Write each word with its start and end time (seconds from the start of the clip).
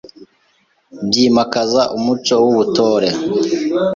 byimakaza 1.07 1.81
umuco 1.97 2.33
w’Ubutore. 2.43 3.09